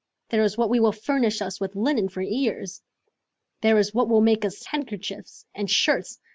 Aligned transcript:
There 0.29 0.41
is 0.41 0.57
what 0.57 0.71
will 0.71 0.91
furnish 0.91 1.43
us 1.43 1.59
with 1.61 1.75
linen 1.75 2.09
for 2.09 2.23
years. 2.23 2.81
There 3.61 3.77
is 3.77 3.93
what 3.93 4.09
will 4.09 4.21
make 4.21 4.43
us 4.45 4.65
handkerchiefs 4.65 5.45
and 5.53 5.69
shirts! 5.69 6.19